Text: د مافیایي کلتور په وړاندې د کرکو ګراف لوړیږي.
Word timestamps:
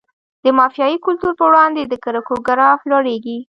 د 0.43 0.45
مافیایي 0.57 0.97
کلتور 1.05 1.33
په 1.37 1.43
وړاندې 1.49 1.81
د 1.85 1.93
کرکو 2.03 2.35
ګراف 2.47 2.79
لوړیږي. 2.91 3.37